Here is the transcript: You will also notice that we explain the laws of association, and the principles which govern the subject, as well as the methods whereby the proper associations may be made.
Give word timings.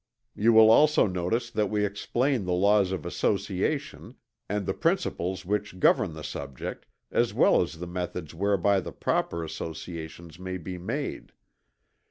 You 0.33 0.51
will 0.51 0.71
also 0.71 1.05
notice 1.05 1.51
that 1.51 1.69
we 1.69 1.85
explain 1.85 2.45
the 2.45 2.53
laws 2.53 2.91
of 2.91 3.05
association, 3.05 4.15
and 4.49 4.65
the 4.65 4.73
principles 4.73 5.45
which 5.45 5.77
govern 5.79 6.15
the 6.15 6.23
subject, 6.23 6.87
as 7.11 7.35
well 7.35 7.61
as 7.61 7.73
the 7.77 7.85
methods 7.85 8.33
whereby 8.33 8.79
the 8.79 8.93
proper 8.93 9.43
associations 9.43 10.39
may 10.39 10.57
be 10.57 10.79
made. 10.79 11.33